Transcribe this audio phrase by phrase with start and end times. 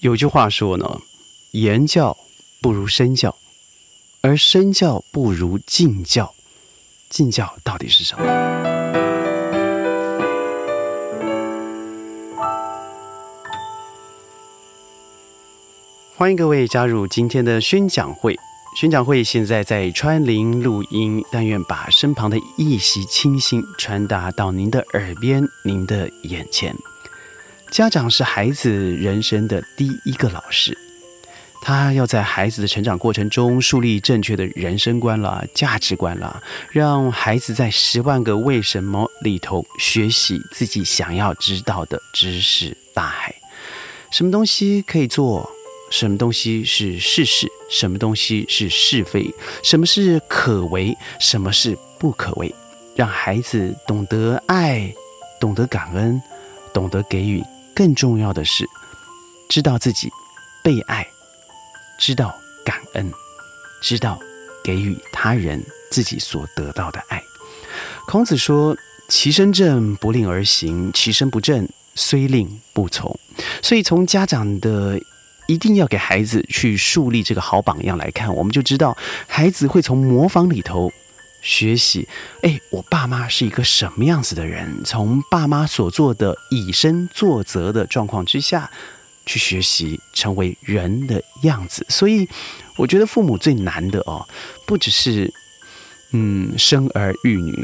[0.00, 1.00] 有句话说呢，
[1.50, 2.16] 言教
[2.60, 3.34] 不如身教，
[4.20, 6.32] 而身教不如敬教。
[7.08, 8.24] 敬教到底是什么？
[16.16, 18.36] 欢迎各位加入今天的宣讲会。
[18.76, 26.76] 宣讲会现在在川林录音，但愿把身旁的一席清新传达到您的耳边、您的眼前。
[27.70, 30.76] 家长是孩子人生的第一个老师，
[31.60, 36.42] 他要在孩子的成长过程中树立正确的人生观了、价值观了，
[36.72, 43.34] 让孩子在十万个为什么里头学习自己想要知道的知识大海。
[44.10, 45.48] 什么东西可以做？
[45.90, 47.46] 什么东西是事实？
[47.70, 49.32] 什么东西是是非？
[49.62, 50.96] 什么是可为？
[51.20, 52.54] 什么是不可为？
[52.96, 54.92] 让孩子懂得爱，
[55.38, 56.20] 懂得感恩，
[56.72, 57.42] 懂得给予。
[57.78, 58.68] 更重要的是，
[59.48, 60.10] 知道自己
[60.64, 61.06] 被爱，
[61.96, 63.08] 知道感恩，
[63.80, 64.18] 知道
[64.64, 67.22] 给予他人自己所得到的爱。
[68.08, 68.76] 孔子说
[69.08, 73.16] ：“其身正，不令而行；其身不正，虽令不从。”
[73.62, 75.00] 所以，从家长的
[75.46, 78.96] 一定要给孩子去树立这个好榜样来看，我们就知道
[79.28, 80.92] 孩子会从模仿里头。
[81.40, 82.08] 学习，
[82.42, 84.82] 哎，我爸妈是一个什么样子的人？
[84.84, 88.70] 从爸妈所做的以身作则的状况之下，
[89.24, 91.86] 去学习成为人的样子。
[91.88, 92.28] 所以，
[92.76, 94.26] 我觉得父母最难的哦，
[94.66, 95.32] 不只是
[96.12, 97.54] 嗯生儿育女，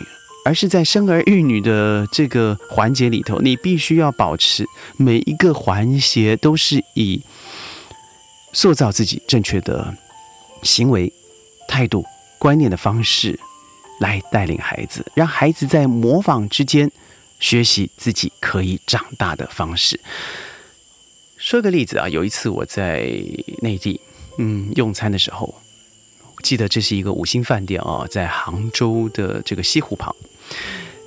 [0.44, 4.64] 而是在生儿育女的这个环节里头，你必须要保持
[4.96, 7.20] 每一个环节都是以
[8.52, 9.92] 塑造自己正确的
[10.62, 11.12] 行为、
[11.66, 12.04] 态度、
[12.38, 13.38] 观念的方式。
[14.00, 16.90] 来带领孩子，让孩子在模仿之间
[17.38, 19.98] 学习自己可以长大的方式。
[21.36, 23.06] 说个例子啊，有一次我在
[23.60, 24.00] 内地，
[24.38, 25.54] 嗯，用餐的时候，
[26.42, 30.14] 记得这是一个五星饭店啊，在杭州的这个西湖旁，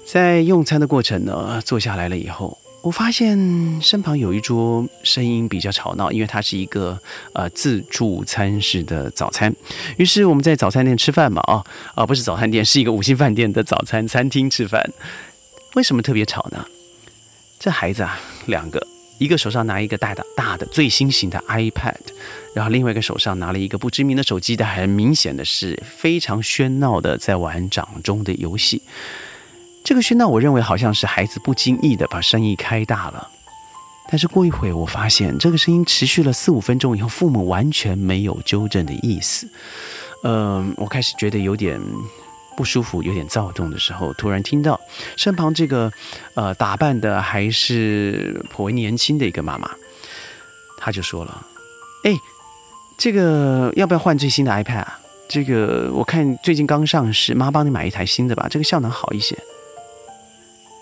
[0.05, 2.57] 在用餐的过程呢，坐下来了以后。
[2.87, 3.37] 我发现
[3.81, 6.97] 身旁有一桌声音比较吵闹，因为它是一个
[7.33, 9.53] 呃自助餐式的早餐。
[9.97, 11.61] 于是我们在早餐店吃饭嘛，啊
[11.95, 14.89] 啊不是早餐店，是一个五星饭店的早餐餐厅吃饭。
[15.75, 16.65] 为什么特别吵呢？
[17.59, 18.81] 这孩子啊，两个，
[19.17, 21.93] 一个手上拿一个大的大的最新型的 iPad，
[22.55, 28.81] 然后另外一个手上拿了一个不知名的手机，但很明显的是非常喧闹的在玩掌中的游戏。
[29.87, 33.29] 这个喧闹，我认为好像是孩子不经意的把声音开大了。
[34.09, 39.47] 但是过一会，我发现这个声音持续了四五分钟以后，父母完全没有纠正的意思。
[40.23, 41.79] 嗯，我开始觉得有点
[42.57, 44.77] 不舒服，有点躁动的时候，突然听到
[45.15, 45.89] 身旁这个
[46.33, 49.71] 呃打扮的还是颇为年轻的一个妈妈，
[50.77, 51.47] 她就说了
[52.03, 52.13] ：“哎，
[52.97, 54.99] 这个要不要换最新的 iPad 啊？
[55.29, 59.33] 这个我看最近刚上市，妈帮你买一台新的吧，这个效能好一些。”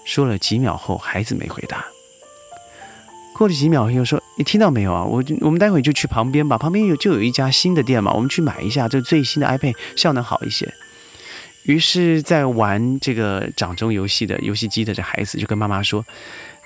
[0.06, 1.86] 说了几秒后，孩子没回答。
[3.34, 5.04] 过了几秒，又说：“你听到没有啊？
[5.04, 10.74] 我我们待会就去旁边吧，旁边有就有一家新的店嘛，我们去买一下这最新的 iPad，效能好一些。”
[11.68, 16.06] 于是，在玩这个掌中游戏的游戏机的这孩子就跟妈妈说：“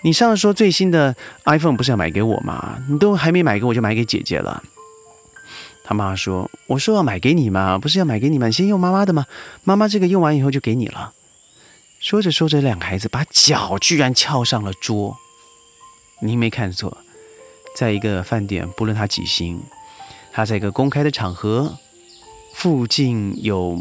[0.04, 2.78] 你上次说最新的 iPhone 不是要买给我吗？
[2.90, 4.62] 你都还没买给我，就买给姐姐了。”
[5.84, 8.52] 他妈妈说：“我说要买给你嘛，不是要买给你吗？
[8.52, 9.26] 先用妈妈的嘛？
[9.64, 11.14] 妈妈这个用完以后就给你了。”
[12.00, 15.18] 说着说着，两个孩子把脚居然翘上了桌。
[16.22, 16.98] 您没看错，
[17.76, 19.62] 在一个饭店，不论他几星，
[20.32, 21.78] 他在一个公开的场合，
[22.54, 23.78] 附近有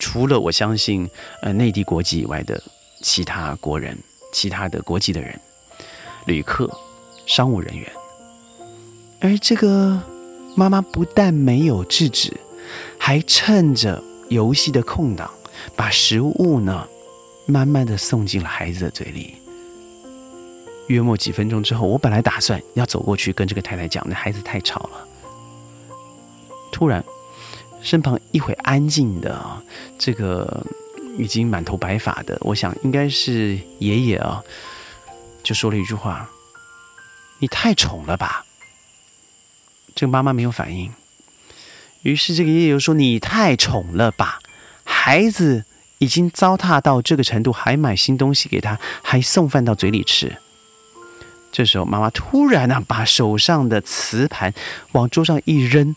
[0.00, 1.08] 除了我相信
[1.40, 2.60] 呃内地国籍以外的
[3.00, 3.96] 其他国人、
[4.32, 5.40] 其他的国籍的人、
[6.26, 6.68] 旅客、
[7.26, 7.92] 商务人员，
[9.20, 10.02] 而这个
[10.56, 12.36] 妈妈不但没有制止，
[12.98, 15.30] 还趁着游戏的空档，
[15.76, 16.88] 把食物呢。
[17.46, 19.36] 慢慢的送进了孩子的嘴里。
[20.88, 25.08] 约莫几分钟之后，我本来打算要走过去跟这个太太讲，那孩子太吵了。
[26.72, 27.02] 突然，
[27.80, 29.62] 身旁一会安静的
[29.98, 30.66] 这个
[31.16, 34.42] 已经满头白发的，我想应该是爷爷啊，
[35.42, 36.28] 就说了一句话
[37.38, 38.44] ：“你太宠了吧。”
[39.94, 40.92] 这个妈妈没有反应。
[42.02, 44.40] 于是这个爷爷又说：“你太宠了吧，
[44.84, 45.64] 孩子。”
[46.02, 50.36] 已经糟蹋到这个程度，还买新东西给他，还送饭到嘴里吃。
[51.52, 54.52] 这时候，妈妈突然呢，把手上的瓷盘
[54.90, 55.94] 往桌上一扔，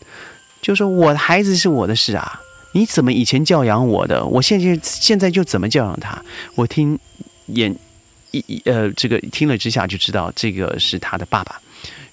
[0.61, 2.39] 就说：“我的孩子是我的事啊，
[2.73, 6.23] 你怎么以前教养我的，我现在现在就怎么教养他。”
[6.53, 6.99] 我听
[7.47, 7.75] 眼
[8.29, 11.59] 一呃，这个听了之下就知道这个是他的爸爸。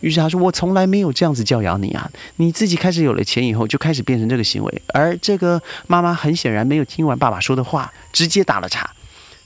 [0.02, 2.10] 于是他说：“我从来没有这样子教养你啊！
[2.36, 8.90] 你自己开始有了钱以后，就开始变成这个行为。”而这个妈妈很显然没有听完爸爸说的话，直接打了岔，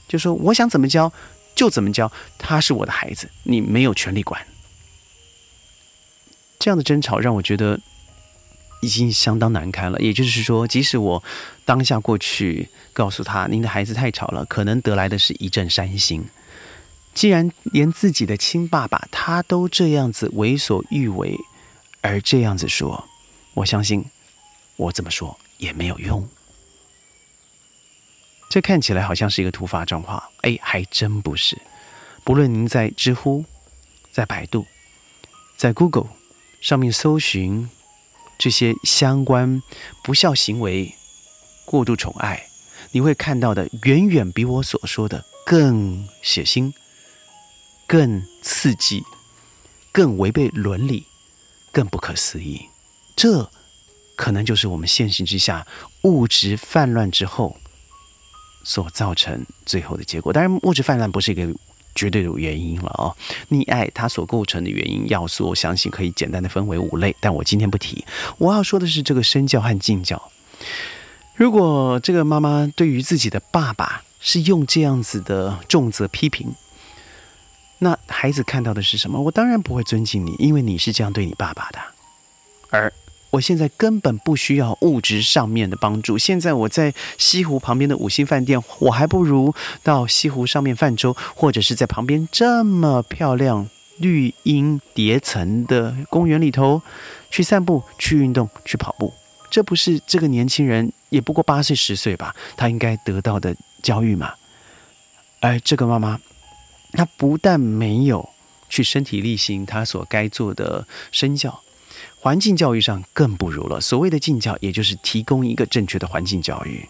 [0.07, 1.13] 就说：“我想怎么教
[1.55, 4.41] 就怎么教，他是我的孩子，你没有权利管。”
[6.59, 7.79] 这样的争吵让我觉得
[8.81, 9.99] 已经相当难堪了。
[9.99, 11.23] 也就是说，即使我
[11.65, 16.25] 当下过去告诉他：“您的孩子太吵了，可能得来的是一阵伤心。”
[17.17, 21.35] 既然连自己的亲爸爸他都这样子为所欲为，
[22.01, 23.09] 而这样子说，
[23.55, 24.05] 我相信
[24.75, 26.29] 我怎么说也没有用。
[28.51, 31.59] 这看起来好像是一个突发状况，哎，还真不是。
[32.23, 33.43] 不论您在知乎、
[34.11, 34.67] 在百度、
[35.57, 36.09] 在 Google
[36.61, 37.67] 上面搜寻
[38.37, 39.63] 这些相关
[40.03, 40.93] 不孝行为、
[41.65, 42.45] 过度宠爱，
[42.91, 46.71] 你会看到的远远比我所说的更血腥。
[47.87, 49.01] 更刺激，
[49.93, 51.05] 更违背伦理，
[51.71, 52.67] 更不可思议。
[53.15, 53.49] 这
[54.17, 55.65] 可能就是我们现行之下
[56.03, 57.55] 物质泛滥之后
[58.63, 60.33] 所造成最后的结果。
[60.33, 61.47] 当然，物质泛滥不是一个
[61.95, 63.15] 绝对的原因了哦。
[63.49, 68.03] 溺爱它所构成的原因要素，我相信可以简单的分为五类，但我今天不提。
[68.37, 70.29] 我要说的是这个身教和敬教。
[71.35, 76.53] 如果这个妈妈对于自己的爸爸是用这样子的重责批评。
[77.79, 79.21] 那孩子看到的是什么？
[79.21, 81.79] 我当然不会尊敬你，因为你是这样对你爸爸的。
[82.69, 82.91] 而
[83.29, 86.17] 我现在根本不需要物质上面的帮助。
[86.17, 89.53] 现在我在西湖旁边的五星饭店，我还不如
[89.83, 93.69] 到西湖上面泛舟，或者是在旁边这么漂亮
[93.99, 96.81] 绿荫叠层的公园里头
[97.29, 99.13] 去散步、去运动、去跑步。
[99.51, 102.33] 这不是这个年轻人也不过八岁十岁吧？
[102.55, 104.33] 他应该得到的教育吗？
[105.41, 106.19] 而这个妈妈。
[106.93, 108.29] 他不但没有
[108.69, 111.61] 去身体力行他所该做的身教，
[112.19, 113.79] 环境教育上更不如了。
[113.81, 116.87] 所谓的敬教，也就是提供一个正确的环境教育。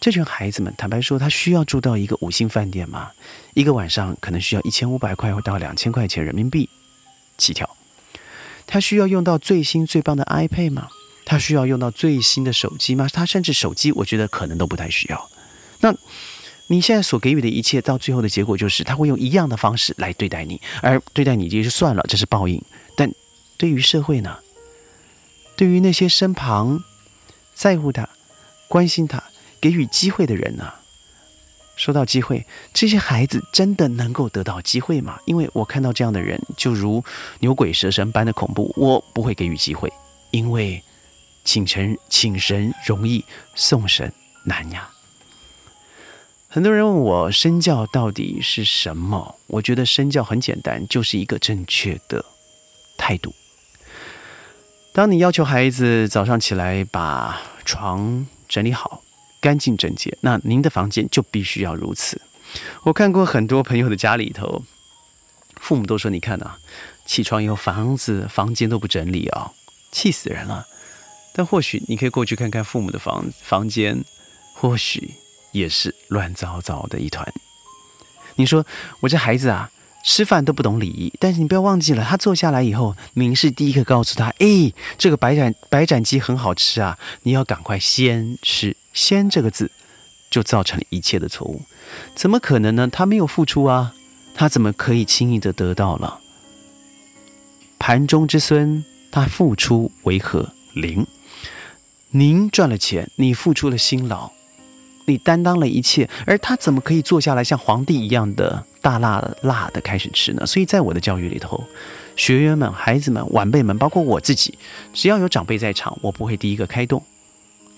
[0.00, 3.10] 这群孩子们，坦白说，他需要住到一个五星饭店吗？
[3.54, 6.68] 一个晚上可能需要一千五百块到两千块钱人民币
[7.36, 7.68] 起跳。
[8.66, 10.88] 他需要用到最新最棒的 iPad 吗？
[11.24, 13.08] 他需要用到最新的手机吗？
[13.12, 15.30] 他甚至手机，我觉得可能都不太需要。
[15.80, 15.94] 那。
[16.70, 22.62] 你现在所给予的一切，到最后的结果就是他会用一样的方式来对待你，而对待你也就算了，这是报应。
[22.94, 23.10] 但
[23.56, 24.38] 对于社会呢？
[25.56, 26.84] 对于那些身旁
[27.54, 28.08] 在乎他、
[28.68, 29.24] 关心他、
[29.60, 30.74] 给予机会的人呢？
[31.74, 32.44] 说到机会，
[32.74, 35.18] 这些孩子真的能够得到机会吗？
[35.24, 37.02] 因为我看到这样的人，就如
[37.40, 39.90] 牛鬼蛇神般的恐怖，我不会给予机会，
[40.32, 40.82] 因为
[41.44, 43.24] 请神请神容易，
[43.54, 44.12] 送神
[44.44, 44.90] 难呀。
[46.50, 49.34] 很多人问我身教到底是什么？
[49.48, 52.24] 我觉得身教很简单，就是一个正确的
[52.96, 53.34] 态度。
[54.94, 59.02] 当你要求孩子早上起来把床整理好、
[59.42, 62.18] 干净整洁，那您的房间就必须要如此。
[62.84, 64.64] 我看过很多朋友的家里头，
[65.56, 66.56] 父母都说：“你看呐，
[67.04, 69.52] 起床以后房子、房间都不整理啊，
[69.92, 70.66] 气死人了。”
[71.34, 74.02] 但或许你可以过去看看父母的房房间，
[74.54, 75.12] 或许。
[75.58, 77.26] 也是乱糟糟的一团。
[78.36, 78.64] 你说
[79.00, 79.70] 我这孩子啊，
[80.04, 81.12] 吃饭都不懂礼仪。
[81.18, 88.76] 但是你不要忘记了，他坐下来以后，您是第一个告诉他：“哎，这个白斩白斩鸡很好吃啊，你要赶快先吃。
[88.94, 89.70] ”“先”这个字
[90.30, 91.62] 就造成了一切的错误。
[92.14, 92.88] 怎么可能呢？
[92.88, 93.94] 他没有付出啊，
[94.34, 96.20] 他怎么可以轻易的得到了？
[97.78, 101.06] 盘中之孙，他付出为何零？
[102.10, 104.32] 您赚了钱，你付出了辛劳。
[105.08, 110.46] 你担当了一切，而他怎么可以坐下来像皇帝一样的大辣辣的开始吃呢？
[110.46, 111.64] 所以在我的教育里头，
[112.16, 114.58] 学员们、孩子们、晚辈们，包括我自己，
[114.92, 117.02] 只要有长辈在场，我不会第一个开动。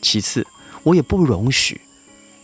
[0.02, 0.46] 其次，
[0.82, 1.80] 我也不容许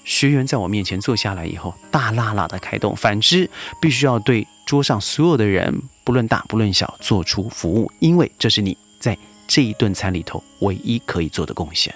[0.05, 2.95] 学员在我面前坐下来以后大辣辣的开动。
[2.95, 3.50] 反之，
[3.81, 11.95] 必须要对桌上所有的人，不论大不论小，做出服务，因为这是你在这一顿餐里头唯一可以做的贡献。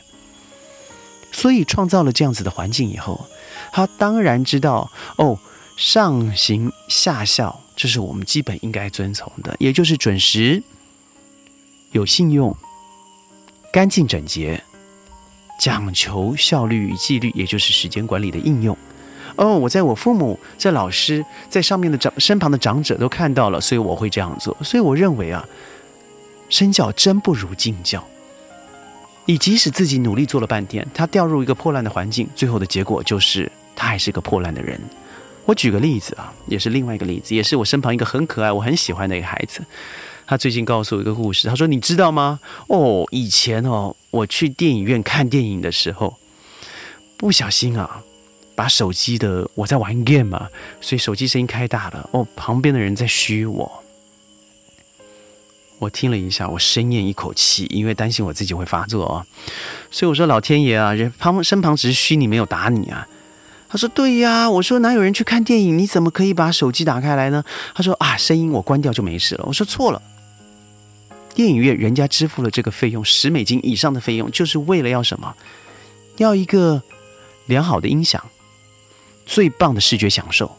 [1.33, 3.27] 所以创造了这样子的环境以后，
[3.73, 5.39] 他当然知道哦，
[5.77, 10.63] 上行下效，这是我们基本应该遵从的，也就是准时、
[11.93, 12.55] 有信用、
[13.73, 14.63] 干净整洁、
[15.59, 18.77] 讲求效率与纪律，也就是时间管理的应用。
[19.37, 24.55] 哦，我在我父母、在老师、在上面的长身旁的长者都看到了，所以我会这样做。
[24.63, 25.47] 所以我认为啊，
[26.49, 28.05] 身教真不如敬教。
[29.27, 34.81] 你即使自己努力做了半天，他掉入一个破烂的环境，最后的结果就是他还是个破烂的人。
[35.47, 39.63] 我举个例子啊，也是另外一个例子，也是我身旁一个很可爱、我很喜欢的一个孩子。
[40.27, 42.39] 他最近告诉我一个故事，他说：“你知道吗？
[42.69, 46.17] 哦，以前哦，我去电影院看电影的时候，
[47.17, 48.03] 不小心啊，
[48.55, 50.49] 把手机的我在玩 game 嘛，
[50.81, 52.09] 所以手机声音开大了。
[52.13, 53.83] 哦，旁边的人在嘘我，
[55.81, 59.27] 我听了一下，我深咽一口气，因为担心我自己会发作啊。
[59.91, 63.09] 所以我说老天爷啊，人旁身旁只是虚你，没有打你啊。”
[63.67, 65.79] 他说：“对呀，我说哪有人去看电影？
[65.79, 67.43] 你怎么可以把手机打开来呢？”
[67.75, 70.03] 他说：“啊，声音我关掉就没事了。”我说：“错了，
[71.35, 75.35] 电影院人家支付了这个费用十美金以上的费用，就是为了要什么？
[76.19, 76.83] 要一个
[77.47, 78.23] 良好的音响，
[79.25, 80.55] 最棒的视觉享受。”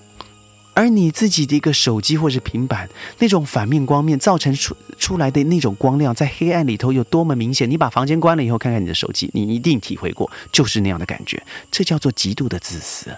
[0.73, 7.69] 而你自己的一个手机或者平板，那种反面光面造成出出来的那种光亮，在黑暗里头有多么明显？
[7.69, 11.43] 你把房间关了以后，看看你的手机，你一定体会过，就是那样的感觉。
[11.69, 13.15] 这叫做极度的自私。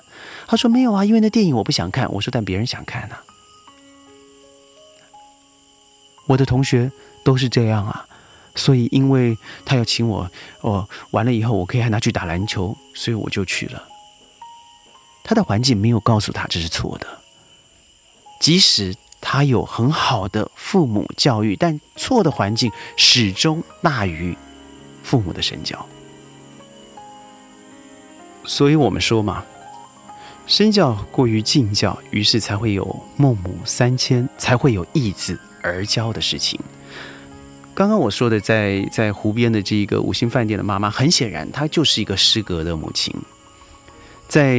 [0.48, 2.12] 他说没有啊，因为那电影我不想看。
[2.12, 3.24] 我说但别人想看啊。
[6.26, 6.92] 我的同学
[7.24, 8.08] 都是这样啊，
[8.56, 10.30] 所以因为他要请我，
[10.62, 13.84] 哦，完了以后我可以喊他去打篮球，所以我就去了。
[15.24, 17.23] 他的环境没有告诉他这是错的。
[18.44, 24.38] 即使他有很好的父母教育，但错的环境始终大于
[25.02, 25.88] 父母的身教。
[28.44, 29.46] 所以我们说嘛，
[30.46, 32.84] 身教过于敬教，于是才会有
[33.16, 36.60] 孟母三迁，才会有义子而教的事情。
[37.74, 43.16] 刚刚我说的，在在湖边的这一个五星饭店的妈妈，很显然她就是一个失格的母亲，
[44.28, 44.58] 在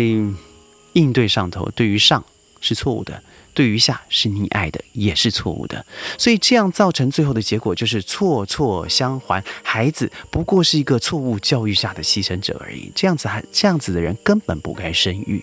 [0.94, 2.24] 应对上头，对于上
[2.64, 3.22] 是错误的。
[3.52, 5.86] 对于下是溺爱的，也是错误的，
[6.18, 9.44] 所以这样造成最后的结果就是错错相还。
[9.62, 12.90] 孩子不过是一个错误教育下的牺牲者而已。
[12.96, 15.40] 这样子还这样子的人根本不该生育。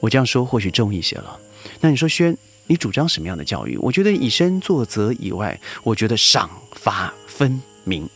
[0.00, 1.38] 我这样说或许重一些了。
[1.80, 2.34] 那你说轩，
[2.66, 3.76] 你主张什么样的教育？
[3.76, 8.08] 我觉得以身作则以外，我觉得赏罚分明。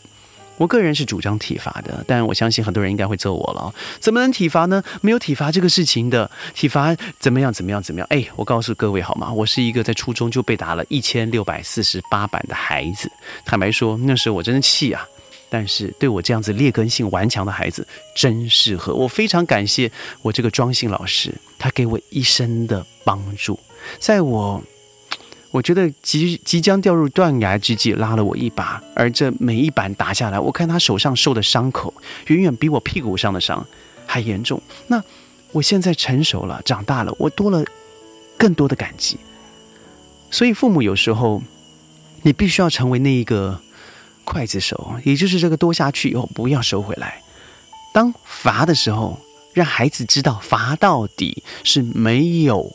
[0.59, 3.75] 我个人是主张体罚的，但我相信很多人应该会揍我了。
[4.01, 4.83] 怎么能体罚呢？
[5.01, 7.53] 没有体罚这个事情的，体罚怎么样？
[7.53, 7.83] 怎么样？
[7.83, 8.07] 怎么样？
[8.11, 9.33] 哎，我告诉各位好吗？
[9.33, 13.11] 我是一个在初中就被打了一千六百四十八板的孩子。
[13.45, 15.07] 坦白说，那时候我真的气啊。
[15.49, 17.87] 但是对我这样子劣根性顽强的孩子，
[18.17, 18.93] 真适合。
[18.95, 19.91] 我非常感谢
[20.23, 23.59] 我这个庄姓老师，他给我一生的帮助，
[24.01, 24.63] 在我。
[25.53, 31.95] 我觉得即即将掉入断崖之际，拉了我一把，而这每一板打下来，我看他手上受的伤口，
[32.27, 33.67] 远远比我屁股上的伤
[34.07, 34.61] 还严重。
[34.89, 35.03] 那
[35.53, 37.65] 我现在成熟了，长大了，我多了
[38.37, 39.17] 更多的感激。
[40.31, 41.41] 所以父母有时候，
[42.23, 43.59] 你必须要成为那一个
[44.27, 47.23] 刽子手，也就是这个多下去以后不要收回来。
[47.95, 49.19] 当罚的时候，
[49.55, 52.71] 让孩子知道罚到底是没有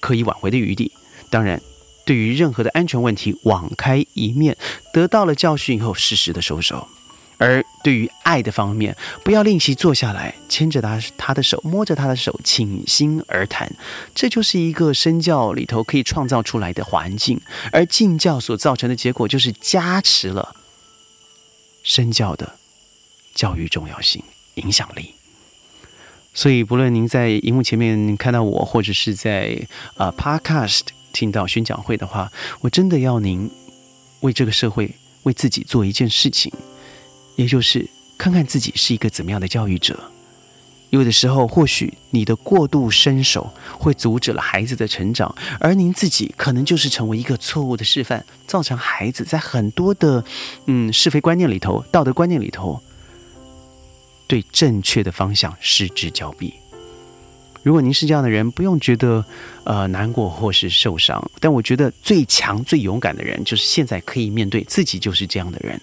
[0.00, 0.92] 可以挽回的余地。
[1.30, 1.62] 当然。
[2.06, 4.56] 对于任何的安全问题，网开一面，
[4.92, 6.86] 得到了教训以后，适时的收手；
[7.36, 13.70] 而对于爱的方面，不要吝惜坐下来，牵着他他的手，摸着他的手，倾心而谈。
[14.14, 17.40] 这就是一个身教里头可以创造出来的环境，
[17.72, 20.54] 而敬教所造成的结果，就是加持了
[21.82, 22.54] 身教的
[23.34, 24.22] 教育重要性、
[24.54, 25.12] 影响力。
[26.32, 30.82] 所以，不论您在荧幕前面看到我，或者是在呃 Podcast。
[31.16, 32.30] 听到宣讲会的话，
[32.60, 33.50] 我真的要您
[34.20, 36.52] 为这个社会、为自己做一件事情，
[37.36, 39.98] 也就是看看自己是一个怎么样的教育者。
[40.90, 50.22] 有的时候，或许你的过度伸手会阻止了孩子的成长，而您自己可能就是成为一个错误的示范，造成孩子在很多的
[50.66, 52.80] 嗯是非观念里头、道德观念里头，
[54.26, 56.52] 对正确的方向失之交臂。
[57.66, 59.24] 如果您是这样的人，不用觉得
[59.64, 61.20] 呃难过或是受伤。
[61.40, 65.80] 但我觉得最强、最勇敢的人，就是现在可以面对自己就是这样的人。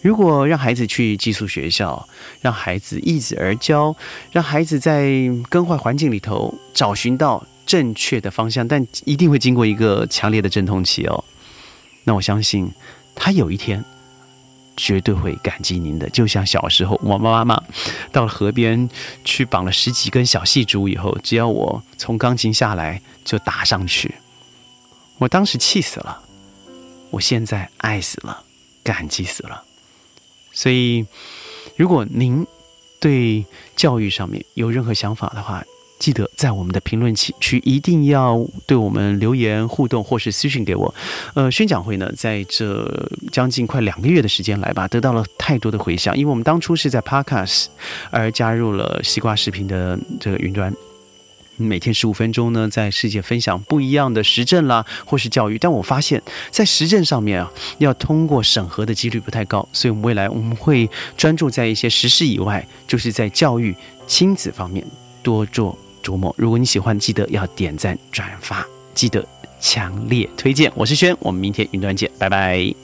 [0.00, 2.08] 如果让孩子去寄宿学校，
[2.40, 3.96] 让孩子易子而教，
[4.30, 11.24] 让孩子在更坏环境里头找寻到正确的方向，但一定会经过一个强烈的阵痛期哦。
[12.04, 12.70] 那我相信
[13.16, 13.84] 他有一天。
[14.80, 17.62] 绝对会感激您的，就像小时候我妈妈
[18.10, 18.88] 到了河边
[19.22, 24.14] 去绑了十几根小细竹以后，只要我从钢琴下来就打上去，
[25.18, 26.22] 我当时气死了，
[27.10, 28.42] 我现在爱死了，
[28.82, 29.62] 感激死了。
[30.52, 31.04] 所以，
[31.76, 32.46] 如果您
[32.98, 33.44] 对
[33.76, 35.62] 教育上面有任何想法的话，
[36.00, 40.92] 记得在我们的评论区一定要对我们留言互动或是私信给我。
[41.34, 46.16] 呃，宣讲会呢，在这将近快两个月的时间来吧，得到了太多的回响。
[46.16, 47.66] 因为我们当初是在 Podcast
[48.10, 50.74] 而加入了西瓜视频的这个云端，
[51.58, 55.58] 每天十五分钟呢，在世界分享不一样的实证啦，或是教育。
[55.58, 60.88] 但我发现，在实证上面啊，要通过审核的几率不太高，所以，我们未来我们会
[61.18, 63.76] 专注在一些实事以外，就是在教育、
[64.06, 64.82] 亲子方面
[65.22, 65.78] 多做。
[66.02, 69.24] 周末如果你喜欢，记得要点赞转发，记得
[69.60, 70.70] 强烈推荐。
[70.74, 72.79] 我是轩，我们明天云端见，拜拜。